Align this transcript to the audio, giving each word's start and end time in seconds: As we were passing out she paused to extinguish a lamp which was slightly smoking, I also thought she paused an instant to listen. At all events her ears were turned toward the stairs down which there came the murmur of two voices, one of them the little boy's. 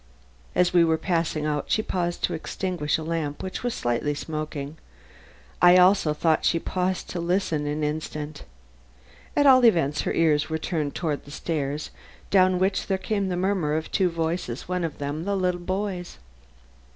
As 0.55 0.73
we 0.73 0.83
were 0.83 0.97
passing 0.97 1.45
out 1.45 1.69
she 1.69 1.83
paused 1.83 2.23
to 2.23 2.33
extinguish 2.33 2.97
a 2.97 3.03
lamp 3.03 3.43
which 3.43 3.61
was 3.61 3.75
slightly 3.75 4.15
smoking, 4.15 4.77
I 5.61 5.77
also 5.77 6.11
thought 6.11 6.43
she 6.43 6.57
paused 6.57 7.15
an 7.15 7.21
instant 7.21 7.21
to 7.21 7.21
listen. 7.21 8.35
At 9.37 9.45
all 9.45 9.63
events 9.63 10.01
her 10.01 10.13
ears 10.13 10.49
were 10.49 10.57
turned 10.57 10.95
toward 10.95 11.25
the 11.25 11.29
stairs 11.29 11.91
down 12.31 12.57
which 12.57 12.87
there 12.87 12.97
came 12.97 13.29
the 13.29 13.37
murmur 13.37 13.75
of 13.75 13.91
two 13.91 14.09
voices, 14.09 14.67
one 14.67 14.83
of 14.83 14.97
them 14.97 15.25
the 15.25 15.35
little 15.37 15.61
boy's. 15.61 16.17